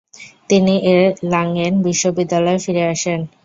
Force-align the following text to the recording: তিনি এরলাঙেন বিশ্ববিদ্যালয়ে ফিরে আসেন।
তিনি 0.49 0.73
এরলাঙেন 0.91 1.73
বিশ্ববিদ্যালয়ে 1.87 2.63
ফিরে 2.65 2.83
আসেন। 2.93 3.19